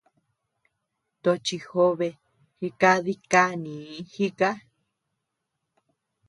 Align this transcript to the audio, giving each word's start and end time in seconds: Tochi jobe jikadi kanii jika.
Tochi 1.23 1.57
jobe 1.67 2.07
jikadi 2.59 3.13
kanii 3.31 3.93
jika. 4.13 4.49